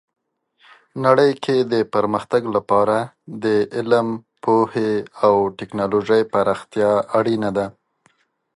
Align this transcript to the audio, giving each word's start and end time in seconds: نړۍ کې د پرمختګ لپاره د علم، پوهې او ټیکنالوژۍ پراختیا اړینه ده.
نړۍ 1.05 1.31
کې 1.43 1.57
د 1.71 1.73
پرمختګ 1.93 2.41
لپاره 2.55 2.97
د 3.43 3.45
علم، 3.75 4.07
پوهې 4.43 4.91
او 5.25 5.33
ټیکنالوژۍ 5.57 6.21
پراختیا 6.33 6.91
اړینه 7.17 7.49
ده. 7.57 7.67